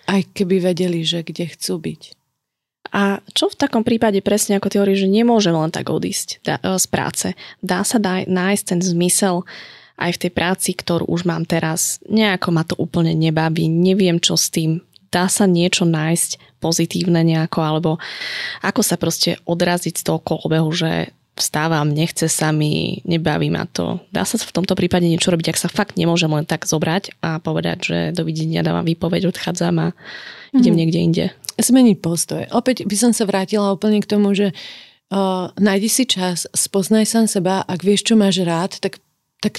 [0.06, 2.01] aj keby vedeli, že kde chcú byť.
[2.93, 6.77] A čo v takom prípade presne, ako ty hovoríš, že nemôžem len tak odísť e,
[6.77, 7.27] z práce?
[7.58, 9.41] Dá sa dá, nájsť ten zmysel
[9.97, 11.97] aj v tej práci, ktorú už mám teraz.
[12.06, 14.77] Nejako ma to úplne nebaví, neviem čo s tým.
[15.13, 17.91] Dá sa niečo nájsť pozitívne nejako, alebo
[18.65, 23.97] ako sa proste odraziť z toho kolobehu, že vstávam, nechce sa mi, nebaví ma to.
[24.13, 27.41] Dá sa v tomto prípade niečo robiť, ak sa fakt nemôžem len tak zobrať a
[27.41, 29.88] povedať, že dovidenia dávam výpoveď, odchádzam a
[30.54, 30.80] idem mm.
[30.80, 31.26] niekde inde.
[31.58, 32.45] Zmeniť postoj.
[32.54, 34.54] Opäť by som sa vrátila úplne k tomu, že
[35.10, 39.02] uh, nájdi si čas, spoznaj sám seba, ak vieš, čo máš rád, tak,
[39.41, 39.58] tak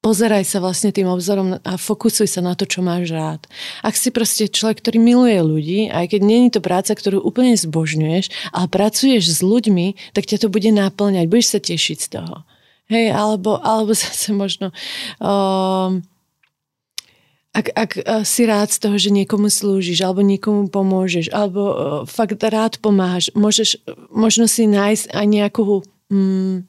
[0.00, 3.44] pozeraj sa vlastne tým obzorom a fokusuj sa na to, čo máš rád.
[3.82, 8.54] Ak si proste človek, ktorý miluje ľudí, aj keď je to práca, ktorú úplne zbožňuješ,
[8.54, 12.46] ale pracuješ s ľuďmi, tak ťa to bude náplňať, budeš sa tešiť z toho.
[12.88, 14.72] Hej, alebo, alebo zase možno
[15.20, 16.00] um,
[17.58, 17.90] ak, ak
[18.22, 21.62] si rád z toho, že niekomu slúžiš, alebo niekomu pomôžeš, alebo
[22.06, 23.82] fakt rád pomáhaš, môžeš
[24.14, 25.82] možno si nájsť aj nejakú
[26.12, 26.68] mm,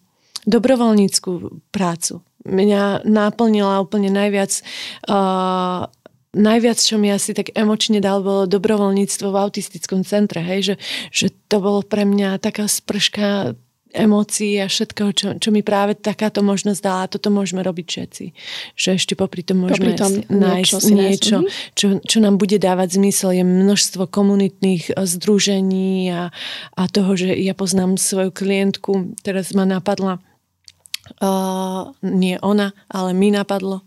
[0.50, 2.26] dobrovoľníckú prácu.
[2.48, 4.64] Mňa naplnila úplne najviac
[5.12, 5.92] uh,
[6.34, 10.76] najviac, čo mi asi tak emočne dal, bolo dobrovoľníctvo v autistickom centre, hej, že,
[11.10, 13.58] že to bolo pre mňa taká sprška
[13.90, 17.02] emócií a všetkého, čo, čo mi práve takáto možnosť dala.
[17.06, 18.26] A toto môžeme robiť všetci.
[18.78, 21.50] Že ešte popri tom môžeme popri tom nájsť niečo, niečo mhm.
[21.74, 23.34] čo, čo nám bude dávať zmysel.
[23.34, 26.30] Je množstvo komunitných eh, združení a,
[26.78, 30.22] a toho, že ja poznám svoju klientku, teraz ma napadla
[31.18, 33.82] Uh, nie ona, ale mi napadlo.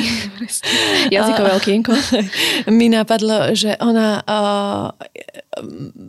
[1.14, 1.92] Jazykové okienko.
[2.78, 4.88] mi napadlo, že ona uh,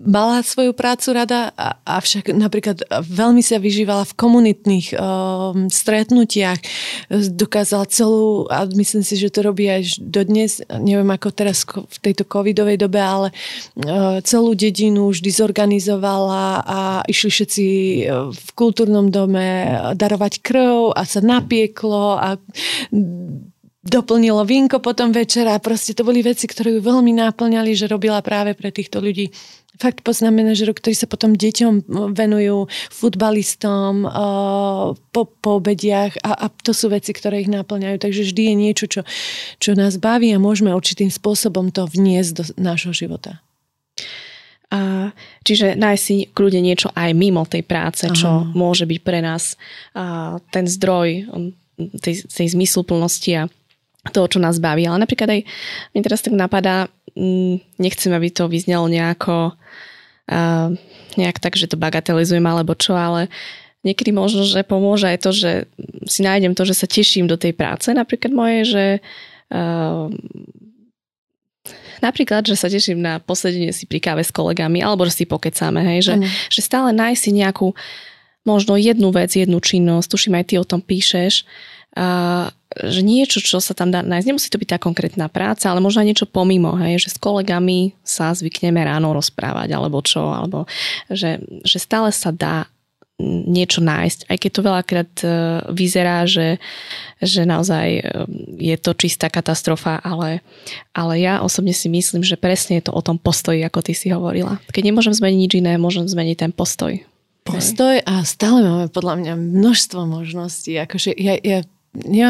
[0.08, 1.52] mala svoju prácu rada,
[1.86, 6.58] avšak napríklad veľmi sa vyžívala v komunitných uh, stretnutiach.
[7.36, 12.24] Dokázala celú, a myslím si, že to robí aj dodnes, neviem ako teraz v tejto
[12.24, 13.30] covidovej dobe, ale
[13.84, 17.65] uh, celú dedinu vždy zorganizovala a išli všetci
[18.32, 19.65] v kultúrnom dome
[19.98, 22.38] darovať dávať krv a sa napieklo a
[23.82, 25.58] doplnilo vínko potom večera.
[25.58, 29.34] Proste to boli veci, ktoré ju veľmi náplňali, že robila práve pre týchto ľudí.
[29.82, 34.06] Fakt poznám manažerov, ktorí sa potom deťom venujú, futbalistom
[35.10, 37.98] po, po obediach a, a to sú veci, ktoré ich náplňajú.
[37.98, 39.02] Takže vždy je niečo, čo,
[39.58, 43.42] čo nás baví a môžeme určitým spôsobom to vniesť do nášho života.
[44.72, 45.12] A,
[45.44, 48.56] čiže nájsť si kľude niečo aj mimo tej práce, čo Aha.
[48.56, 49.60] môže byť pre nás
[49.92, 51.28] a, ten zdroj
[52.00, 53.44] tej, tej zmysluplnosti a
[54.16, 54.88] toho, čo nás baví.
[54.88, 55.42] Ale napríklad aj
[55.92, 56.88] mne teraz tak napadá,
[57.78, 59.52] nechcem, aby to vyznelo nejako
[60.32, 60.72] a,
[61.20, 63.28] nejak tak, že to bagatelizujem alebo čo, ale
[63.84, 65.52] niekedy možno, že pomôže aj to, že
[66.08, 68.86] si nájdem to, že sa teším do tej práce napríklad moje, že
[69.52, 70.08] uh,
[72.02, 75.86] Napríklad, že sa teším na posedenie si pri káve s kolegami, alebo že si pokecáme,
[75.86, 76.26] hej, že, mm.
[76.50, 77.78] že stále nájsť si nejakú,
[78.41, 81.45] možno jednu vec, jednu činnosť, tuším aj ty o tom píšeš,
[81.93, 85.84] a, že niečo, čo sa tam dá nájsť, nemusí to byť tá konkrétna práca, ale
[85.84, 90.65] možno aj niečo pomimo, hej, že s kolegami sa zvykneme ráno rozprávať, alebo čo, alebo
[91.13, 92.65] že, že stále sa dá
[93.48, 95.28] niečo nájsť, aj keď to veľakrát e,
[95.72, 96.58] vyzerá, že,
[97.22, 98.02] že naozaj e,
[98.58, 100.42] je to čistá katastrofa, ale,
[100.92, 104.10] ale ja osobne si myslím, že presne je to o tom postoji, ako ty si
[104.10, 104.60] hovorila.
[104.74, 106.98] Keď nemôžem zmeniť nič iné, môžem zmeniť ten postoj.
[107.42, 110.78] Postoj a stále máme podľa mňa množstvo možností.
[110.78, 111.66] Akože ja, ja,
[112.06, 112.30] ja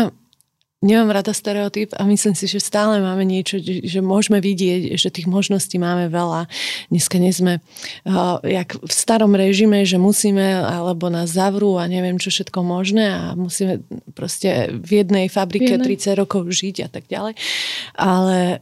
[0.82, 5.30] nemám rada stereotyp a myslím si, že stále máme niečo, že môžeme vidieť, že tých
[5.30, 6.50] možností máme veľa.
[6.90, 12.18] Dneska nie sme uh, jak v starom režime, že musíme, alebo nás zavrú a neviem
[12.18, 13.86] čo všetko možné a musíme
[14.18, 15.96] proste v jednej fabrike Jednej.
[15.96, 17.34] 30 rokov žiť a tak ďalej.
[17.96, 18.60] Ale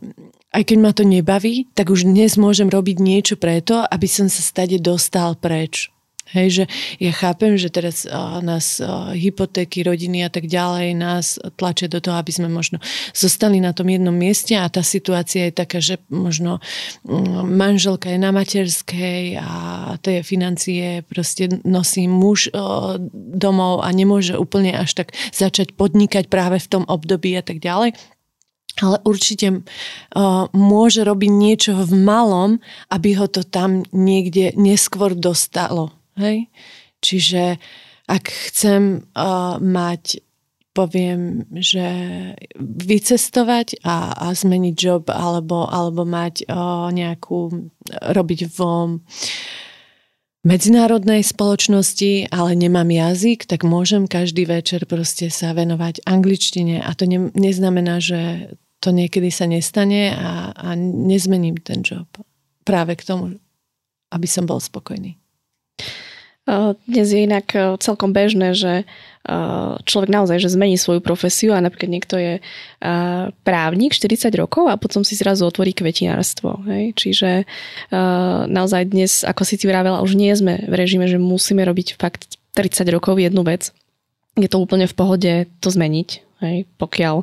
[0.49, 4.41] aj keď ma to nebaví, tak už dnes môžem robiť niečo preto, aby som sa
[4.43, 5.93] stade dostal preč.
[6.29, 6.63] Hej, že
[7.01, 11.97] ja chápem, že teraz uh, nás uh, hypotéky, rodiny a tak ďalej nás tlačia do
[11.97, 12.77] toho, aby sme možno
[13.17, 16.61] zostali na tom jednom mieste a tá situácia je taká, že možno
[17.01, 19.53] um, manželka je na materskej a
[20.05, 23.01] tie financie proste nosí muž uh,
[23.33, 27.97] domov a nemôže úplne až tak začať podnikať práve v tom období a tak ďalej
[28.79, 35.98] ale určite uh, môže robiť niečo v malom, aby ho to tam niekde neskôr dostalo.
[36.19, 36.51] Hej?
[36.99, 37.57] Čiže
[38.09, 40.19] ak chcem uh, mať
[40.79, 41.83] poviem, že
[42.61, 49.01] vycestovať a, a zmeniť job alebo, alebo mať o, nejakú, robiť vo
[50.47, 57.03] medzinárodnej spoločnosti, ale nemám jazyk, tak môžem každý večer proste sa venovať angličtine a to
[57.09, 62.07] ne, neznamená, že to niekedy sa nestane a, a nezmením ten job
[62.63, 63.35] práve k tomu,
[64.15, 65.19] aby som bol spokojný.
[66.89, 68.89] Dnes je inak celkom bežné, že
[69.85, 72.33] človek naozaj že zmení svoju profesiu a napríklad niekto je
[73.45, 76.65] právnik 40 rokov a potom si zrazu otvorí kvetinárstvo.
[76.65, 76.97] Hej?
[76.97, 77.45] Čiže
[78.49, 82.41] naozaj dnes, ako si ty vravela, už nie sme v režime, že musíme robiť fakt
[82.57, 83.69] 30 rokov jednu vec.
[84.33, 86.28] Je to úplne v pohode to zmeniť.
[86.39, 87.15] Hej, pokiaľ,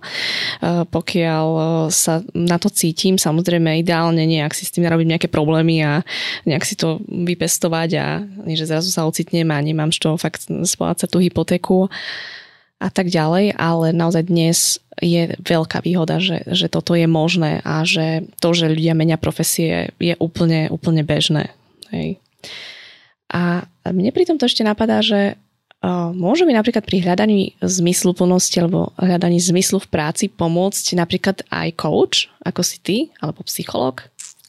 [0.61, 5.17] eh, pokiaľ eh, sa na to cítim, samozrejme ideálne nie, ak si s tým narobím
[5.17, 6.05] nejaké problémy a
[6.45, 8.07] nejak si to vypestovať a
[8.53, 11.89] že zrazu sa ocitnem a nemám z toho fakt splácať tú hypotéku
[12.77, 17.89] a tak ďalej, ale naozaj dnes je veľká výhoda, že, že toto je možné a
[17.89, 21.57] že to, že ľudia menia profesie je úplne, úplne bežné.
[21.89, 22.21] Hej.
[23.33, 25.41] A mne pri tom to ešte napadá, že
[26.17, 32.33] Môže mi napríklad pri hľadaní zmysluplnosti alebo hľadaní zmyslu v práci pomôcť napríklad aj coach,
[32.43, 34.03] ako si ty, alebo psycholog?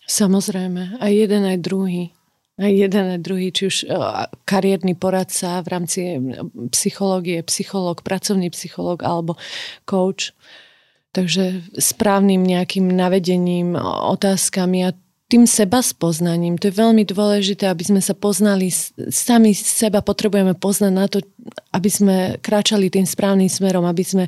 [0.07, 2.15] Samozrejme, aj jeden, aj druhý.
[2.57, 3.77] Aj jeden, aj druhý, či už
[4.49, 6.17] kariérny poradca v rámci
[6.73, 9.37] psychológie, psychológ, pracovný psychológ alebo
[9.85, 10.33] coach.
[11.13, 13.77] Takže správnym nejakým navedením,
[14.09, 16.55] otázkami a tým seba spoznaním.
[16.55, 18.71] To je veľmi dôležité, aby sme sa poznali,
[19.11, 21.19] sami seba potrebujeme poznať na to,
[21.75, 24.25] aby sme kráčali tým správnym smerom, aby sme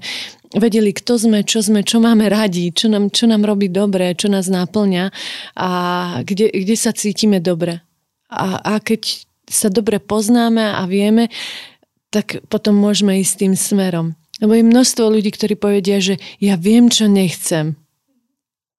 [0.59, 4.27] vedeli, kto sme, čo sme, čo máme radi, čo nám, čo nám robí dobre, čo
[4.27, 5.05] nás náplňa
[5.55, 5.69] a
[6.27, 7.79] kde, kde sa cítime dobre.
[8.27, 11.31] A, a keď sa dobre poznáme a vieme,
[12.11, 14.19] tak potom môžeme ísť tým smerom.
[14.43, 17.78] Lebo je množstvo ľudí, ktorí povedia, že ja viem, čo nechcem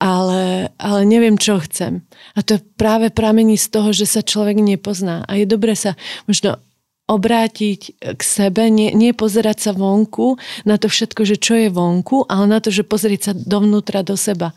[0.01, 2.01] ale, ale neviem, čo chcem.
[2.33, 5.29] A to práve pramení z toho, že sa človek nepozná.
[5.29, 6.57] A je dobre sa možno
[7.05, 12.25] obrátiť k sebe, nie, nie pozerať sa vonku na to všetko, že čo je vonku,
[12.31, 14.55] ale na to, že pozrieť sa dovnútra do seba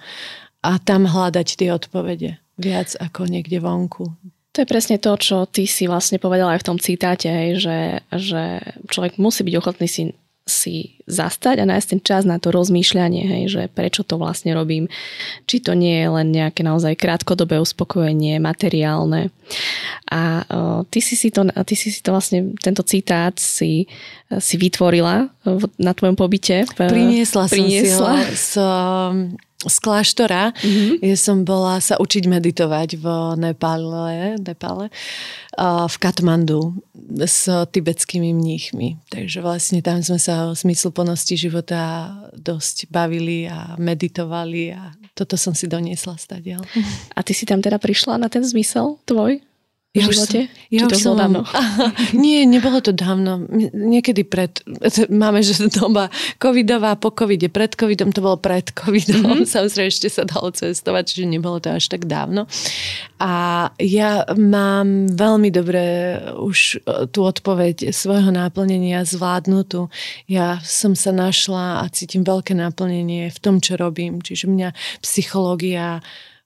[0.62, 4.06] a tam hľadať tie odpovede viac ako niekde vonku.
[4.54, 8.62] To je presne to, čo ty si vlastne povedala aj v tom citáte, že, že
[8.86, 13.44] človek musí byť ochotný si si zastať a nájsť ten čas na to rozmýšľanie, hej,
[13.48, 14.92] že prečo to vlastne robím,
[15.48, 19.32] či to nie je len nejaké naozaj krátkodobé uspokojenie, materiálne.
[20.12, 23.88] A uh, ty, si si to, ty si si to vlastne, tento citát si,
[24.28, 25.32] si vytvorila
[25.80, 26.68] na tvojom pobyte.
[26.76, 28.68] Priniesla, priniesla som si ho
[29.40, 30.56] z z kláštora.
[30.56, 31.06] Mm-hmm.
[31.06, 33.06] Ja som bola sa učiť meditovať v
[33.38, 34.88] Nepále, Nepále
[35.62, 36.82] v Katmandu
[37.21, 38.97] s tibetskými mníchmi.
[39.13, 45.54] Takže vlastne tam sme sa o plnosti života dosť bavili a meditovali a toto som
[45.54, 46.65] si doniesla stadiaľ.
[47.13, 49.45] A ty si tam teda prišla na ten zmysel tvoj?
[49.94, 50.40] V ja živote?
[50.50, 51.46] Som, ja Či to som, dávno?
[52.26, 53.46] Nie, nebolo to dávno.
[53.78, 54.66] Niekedy pred,
[55.22, 56.10] máme, že doba
[56.42, 59.22] covidová, po covide, pred covidom, to bolo pred covidom.
[59.22, 59.46] Mm-hmm.
[59.54, 62.50] Samozrejme, ešte sa dalo cestovať, čiže nebolo to až tak dávno.
[63.22, 69.94] A ja mám veľmi dobre už e, tú odpoveď svojho náplnenia zvládnutú.
[70.26, 74.26] Ja som sa našla a cítim veľké náplnenie v tom, čo robím.
[74.26, 74.70] Čiže mňa
[75.06, 76.02] psychológia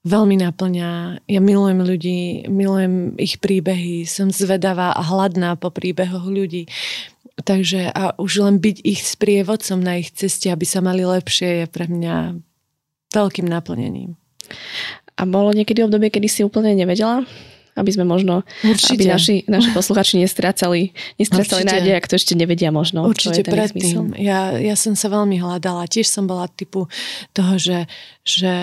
[0.07, 1.21] veľmi naplňa.
[1.27, 6.71] Ja milujem ľudí, milujem ich príbehy, som zvedavá a hladná po príbehoch ľudí.
[7.43, 11.65] Takže a už len byť ich sprievodcom na ich ceste, aby sa mali lepšie, je
[11.69, 12.39] pre mňa
[13.13, 14.17] veľkým naplnením.
[15.17, 17.27] A bolo niekedy obdobie, kedy si úplne nevedela?
[17.77, 18.97] Aby sme možno, Určite.
[18.97, 23.05] aby naši, naši posluchači nestrácali, nestrácali nádej, ak to ešte nevedia možno.
[23.05, 24.17] Určite predtým.
[24.17, 25.85] Ja, ja som sa veľmi hľadala.
[25.85, 26.89] Tiež som bola typu
[27.37, 27.85] toho, že,
[28.25, 28.53] že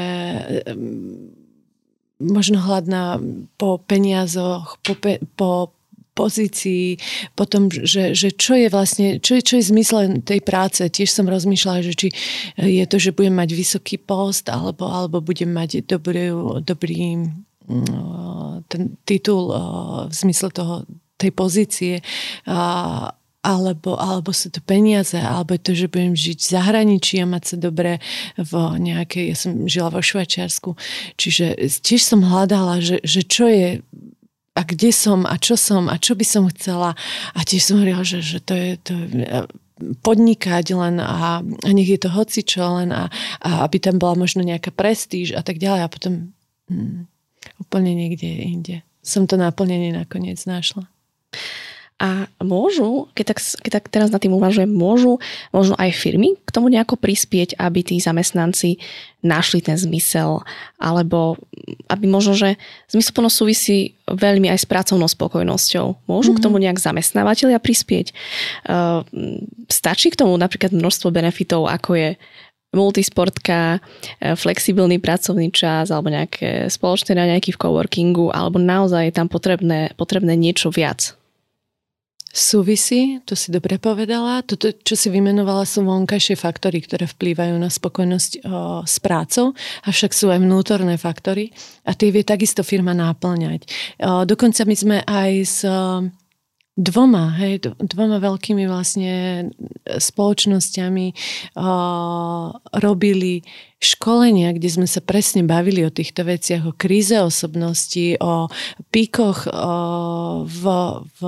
[2.18, 3.22] možno hladná
[3.55, 5.70] po peniazoch, po, pe, po
[6.14, 6.96] pozícii,
[7.35, 10.81] potom, že, že čo je vlastne, čo je, čo je zmysle tej práce.
[10.87, 12.09] Tiež som rozmýšľala, že či
[12.57, 16.31] je to, že budem mať vysoký post, alebo, alebo budem mať dobrý,
[16.62, 17.53] dobrý mm,
[18.68, 19.53] ten titul
[20.09, 20.85] v zmysle toho,
[21.16, 21.94] tej pozície.
[23.44, 27.57] Alebo, alebo sú to peniaze, alebo to, že budem žiť v zahraničí a mať sa
[27.61, 28.00] dobre
[28.40, 30.72] v nejakej, ja som žila vo Švajčiarsku,
[31.20, 31.53] čiže
[31.85, 33.85] tiež som hľadala, že, že čo je
[34.57, 36.96] a kde som a čo som a čo by som chcela
[37.37, 39.27] a tiež som hovorila, že, že to je, to je
[40.00, 43.12] podnikať len a, a nech je to hocičo len a,
[43.44, 46.33] a aby tam bola možno nejaká prestíž a tak ďalej a potom
[46.70, 47.11] hm,
[47.60, 48.76] úplne niekde inde.
[49.04, 50.88] Som to naplnenie nakoniec našla.
[51.94, 55.22] A môžu, keď tak, keď tak teraz na tým uvažujem, môžu
[55.54, 58.82] možno aj firmy k tomu nejako prispieť, aby tí zamestnanci
[59.22, 60.42] našli ten zmysel,
[60.74, 61.38] alebo
[61.86, 62.58] aby možno, že
[62.90, 66.10] zmysluplnosť súvisí veľmi aj s pracovnou spokojnosťou.
[66.10, 66.36] Môžu mm-hmm.
[66.36, 66.44] k mhm.
[66.44, 68.10] tomu nejak zamestnávateľia prispieť?
[68.66, 69.06] Uh,
[69.70, 72.08] stačí k tomu napríklad množstvo benefitov, ako je
[72.74, 73.78] multisportka,
[74.20, 79.94] e, flexibilný pracovný čas alebo nejaké spoločné raňajky v coworkingu, alebo naozaj je tam potrebné,
[79.94, 81.14] potrebné niečo viac
[82.34, 84.42] súvisí, to si dobre povedala.
[84.42, 89.54] Toto, čo si vymenovala, sú vonkajšie faktory, ktoré vplývajú na spokojnosť o, s prácou,
[89.87, 91.54] avšak sú aj vnútorné faktory
[91.87, 93.70] a tie vie takisto firma náplňať.
[94.02, 96.10] O, dokonca my sme aj s o,
[96.74, 99.46] dvoma, hej, dvoma veľkými vlastne
[99.86, 101.07] spoločnosťami
[101.55, 101.70] o,
[102.82, 103.46] robili
[103.78, 108.51] školenia, kde sme sa presne bavili o týchto veciach, o kríze osobnosti, o
[108.90, 110.62] píkoch o, v,
[111.18, 111.20] v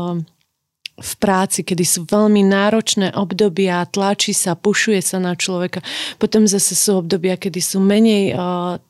[0.97, 5.85] v práci, kedy sú veľmi náročné obdobia, tlačí sa, pušuje sa na človeka.
[6.17, 8.81] Potom zase sú obdobia, kedy sú menej uh,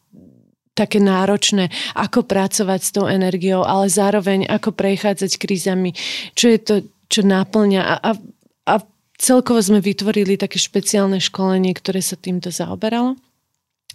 [0.77, 5.97] také náročné, ako pracovať s tou energiou, ale zároveň ako prechádzať krízami.
[6.37, 6.74] Čo je to,
[7.09, 8.11] čo náplňa a, a,
[8.68, 8.74] a
[9.16, 13.16] celkovo sme vytvorili také špeciálne školenie, ktoré sa týmto zaoberalo.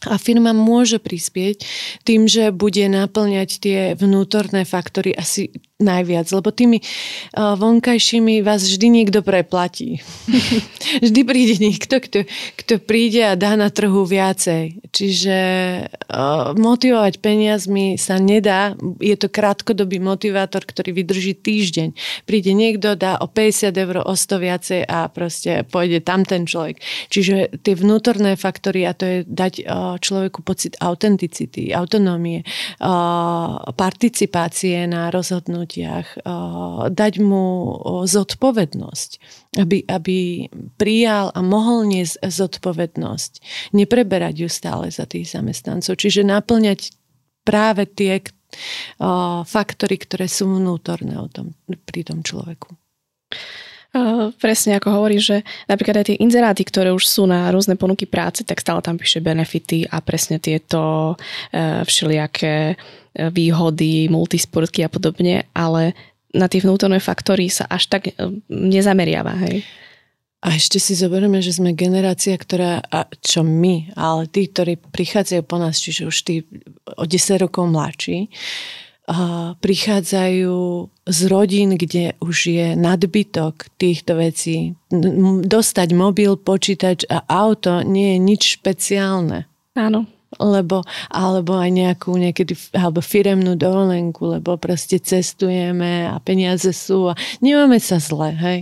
[0.09, 1.61] A firma môže prispieť
[2.09, 8.87] tým, že bude naplňať tie vnútorné faktory asi najviac, lebo tými uh, vonkajšími vás vždy
[9.01, 9.99] niekto preplatí.
[11.05, 12.19] vždy príde niekto, kto,
[12.61, 14.85] kto príde a dá na trhu viacej.
[14.93, 15.37] Čiže
[15.89, 18.77] uh, motivovať peniazmi sa nedá.
[19.01, 21.97] Je to krátkodobý motivátor, ktorý vydrží týždeň.
[22.29, 26.77] Príde niekto, dá o 50 eur, o 100 viacej a proste pôjde tam ten človek.
[27.09, 32.43] Čiže tie vnútorné faktory, a to je dať uh, človeku pocit autenticity, autonómie,
[33.75, 36.07] participácie na rozhodnutie rozhodnutiach,
[36.91, 37.45] dať mu
[38.03, 39.11] zodpovednosť,
[39.59, 43.31] aby, aby prijal a mohol niesť zodpovednosť,
[43.71, 45.95] nepreberať ju stále za tých zamestnancov.
[45.95, 46.91] Čiže naplňať
[47.47, 48.21] práve tie
[49.47, 51.55] faktory, ktoré sú vnútorné o tom,
[51.87, 52.75] pri tom človeku.
[54.39, 58.39] Presne ako hovorí, že napríklad aj tie inzeráty, ktoré už sú na rôzne ponuky práce,
[58.47, 62.79] tak stále tam píše benefity a presne tieto uh, všelijaké
[63.15, 65.93] výhody, multisportky a podobne, ale
[66.31, 68.15] na tie vnútorné faktory sa až tak
[68.47, 69.67] nezameriava, hej?
[70.41, 75.43] A ešte si zoberieme, že sme generácia, ktorá, a čo my, ale tí, ktorí prichádzajú
[75.45, 76.35] po nás, čiže už tí
[76.97, 78.25] o 10 rokov mladší,
[79.11, 80.55] a prichádzajú
[81.03, 84.77] z rodín, kde už je nadbytok týchto vecí.
[85.43, 89.51] Dostať mobil, počítač a auto nie je nič špeciálne.
[89.75, 90.07] Áno.
[90.39, 97.19] Lebo, alebo aj nejakú niekedy alebo firemnú dovolenku, lebo proste cestujeme a peniaze sú a
[97.43, 98.59] nemáme sa zle, hej.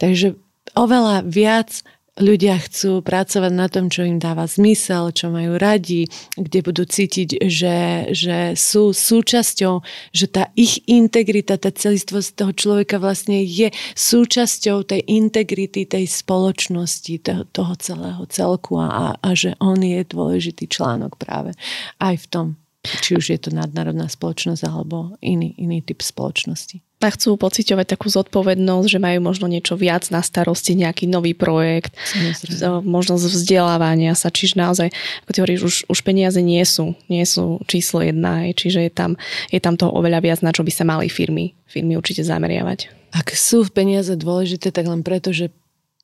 [0.00, 0.40] Takže
[0.72, 1.84] oveľa viac
[2.20, 6.04] ľudia chcú pracovať na tom, čo im dáva zmysel, čo majú radi,
[6.36, 9.80] kde budú cítiť, že, že sú súčasťou,
[10.12, 17.14] že tá ich integrita, tá celistvosť toho človeka vlastne je súčasťou tej integrity tej spoločnosti,
[17.24, 21.56] toho, toho celého celku a, a že on je dôležitý článok práve
[21.96, 22.48] aj v tom
[22.82, 26.82] či už je to nadnárodná spoločnosť alebo iný, iný typ spoločnosti.
[27.02, 31.98] A chcú pociťovať takú zodpovednosť, že majú možno niečo viac na starosti, nejaký nový projekt,
[32.14, 32.86] Samozrejme.
[32.86, 34.88] možnosť vzdelávania sa, čiže naozaj,
[35.26, 39.18] ako ty hovoríš, už, už peniaze nie sú, nie sú číslo jedna, čiže je tam,
[39.50, 43.10] je tam toho oveľa viac, na čo by sa mali firmy, firmy určite zameriavať.
[43.12, 45.50] Ak sú peniaze dôležité, tak len preto, že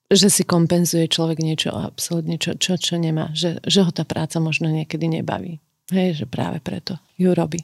[0.08, 3.28] že si kompenzuje človek niečo absolútne, čo, čo, čo nemá.
[3.36, 5.60] Že, že ho tá práca možno niekedy nebaví.
[5.92, 7.60] Hej, že práve preto ju robí.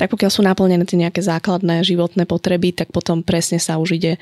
[0.00, 4.12] Tak pokiaľ sú naplnené tie nejaké základné životné potreby, tak potom presne sa už ide,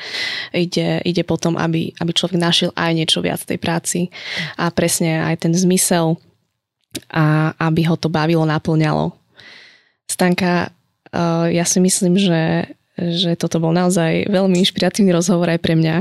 [0.51, 4.11] ide, ide potom, aby, aby človek našiel aj niečo viac tej práci
[4.59, 6.19] a presne aj ten zmysel
[7.13, 9.15] a aby ho to bavilo, naplňalo.
[10.09, 10.75] Stanka,
[11.13, 15.97] eh, ja si myslím, že, že toto bol naozaj veľmi inšpiratívny rozhovor aj pre mňa,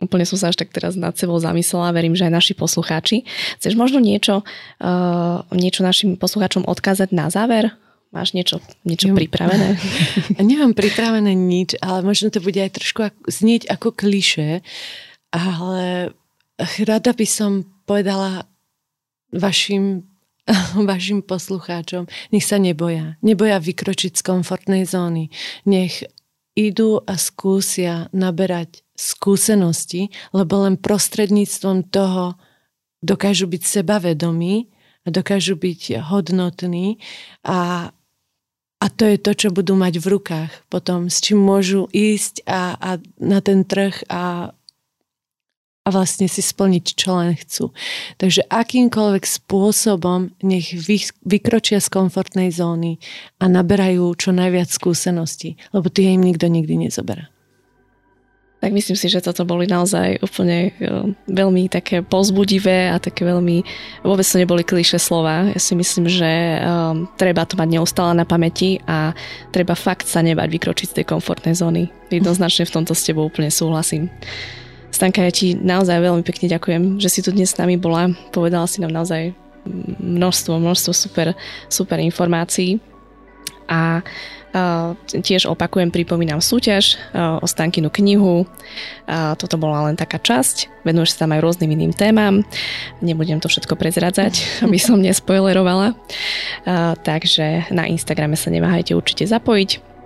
[0.00, 3.24] úplne som sa až tak teraz nad sebou zamyslela, verím, že aj naši poslucháči.
[3.60, 7.72] Chceš možno niečo, uh, niečo našim poslucháčom odkázať na záver?
[8.14, 9.76] Máš niečo, niečo pripravené?
[10.40, 14.62] Nemám pripravené nič, ale možno to bude aj trošku znieť ako kliše,
[15.34, 16.14] ale
[16.86, 18.46] rada by som povedala
[19.34, 20.06] vašim
[20.90, 23.18] vašim poslucháčom, nech sa neboja.
[23.22, 25.30] Neboja vykročiť z komfortnej zóny.
[25.66, 26.06] Nech
[26.56, 32.40] idú a skúsia naberať skúsenosti, lebo len prostredníctvom toho
[33.04, 34.72] dokážu byť sebavedomí
[35.04, 36.96] a dokážu byť hodnotní
[37.44, 37.90] a,
[38.76, 42.76] a to je to, čo budú mať v rukách potom, s čím môžu ísť a,
[42.76, 44.52] a na ten trh a,
[45.86, 47.72] a vlastne si splniť, čo len chcú.
[48.20, 53.00] Takže akýmkoľvek spôsobom nech vy, vykročia z komfortnej zóny
[53.40, 57.32] a naberajú čo najviac skúseností, lebo tie im nikto nikdy nezoberá.
[58.56, 63.60] Tak myslím si, že toto boli naozaj úplne e, veľmi také pozbudivé a také veľmi,
[64.00, 65.52] vôbec to neboli klíše slova.
[65.52, 69.12] Ja si myslím, že um, treba to mať neustále na pamäti a
[69.52, 71.92] treba fakt sa nebať vykročiť z tej komfortnej zóny.
[72.08, 74.08] Jednoznačne v tomto s tebou úplne súhlasím.
[74.88, 78.08] Stanka, ja ti naozaj veľmi pekne ďakujem, že si tu dnes s nami bola.
[78.32, 79.36] Povedala si nám naozaj
[80.00, 81.36] množstvo, množstvo super,
[81.68, 82.80] super informácií.
[83.68, 84.00] A
[85.12, 88.48] Tiež opakujem, pripomínam súťaž o Stankinu knihu.
[89.36, 90.86] Toto bola len taká časť.
[90.86, 92.40] Venuješ sa tam aj rôznym iným témam.
[93.04, 95.92] Nebudem to všetko prezradzať, aby som nespoilerovala.
[97.04, 99.96] Takže na Instagrame sa neváhajte určite zapojiť.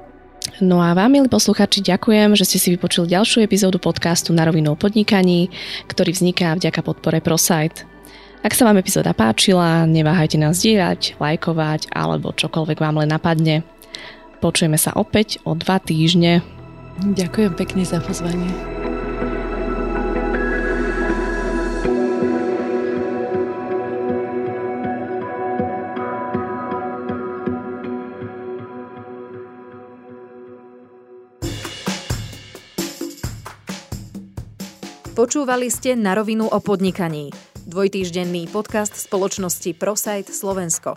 [0.60, 4.72] No a vám, milí posluchači, ďakujem, že ste si vypočuli ďalšiu epizódu podcastu Na rovinu
[4.72, 5.52] o podnikaní,
[5.88, 7.84] ktorý vzniká vďaka podpore ProSite.
[8.40, 13.68] Ak sa vám epizóda páčila, neváhajte nás dielať, lajkovať alebo čokoľvek vám len napadne.
[14.40, 16.40] Počujeme sa opäť o dva týždne.
[17.00, 18.48] Ďakujem pekne za pozvanie.
[35.20, 37.28] Počúvali ste na rovinu o podnikaní.
[37.68, 40.96] Dvojtýždenný podcast spoločnosti ProSite Slovensko.